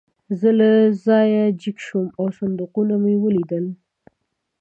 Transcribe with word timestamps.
زه 0.39 0.49
له 0.59 0.69
ځایه 1.05 1.43
جګ 1.61 1.77
شوم 1.85 2.07
او 2.19 2.25
صندوقونه 2.37 2.95
مې 3.03 3.15
ولیدل 3.19 3.65